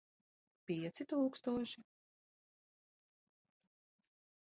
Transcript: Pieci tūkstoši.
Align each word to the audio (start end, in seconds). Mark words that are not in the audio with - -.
Pieci 0.69 1.07
tūkstoši. 1.11 1.83